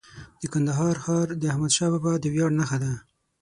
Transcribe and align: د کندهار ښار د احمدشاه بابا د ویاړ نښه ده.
د 0.41 0.43
کندهار 0.53 0.95
ښار 1.03 1.27
د 1.41 1.43
احمدشاه 1.51 1.89
بابا 1.93 2.13
د 2.19 2.25
ویاړ 2.33 2.51
نښه 2.59 2.77
ده. 2.83 2.91